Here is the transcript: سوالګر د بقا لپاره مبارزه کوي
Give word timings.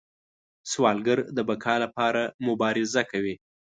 سوالګر 0.71 1.19
د 1.35 1.37
بقا 1.49 1.75
لپاره 1.83 2.21
مبارزه 2.47 3.01
کوي 3.11 3.35